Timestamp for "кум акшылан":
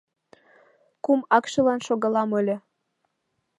1.03-1.79